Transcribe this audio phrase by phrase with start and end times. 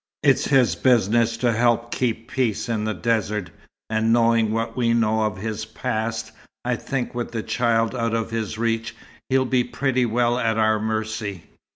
[0.23, 3.51] It's his business to help keep peace in the desert,
[3.87, 6.31] and knowing what we know of his past,
[6.65, 8.95] I think with the child out of his reach
[9.29, 11.43] he'll be pretty well at our mercy."